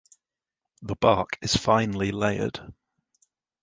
The 0.81 0.95
bark 0.95 1.37
is 1.43 1.55
finely 1.55 2.11
layered. 2.11 2.73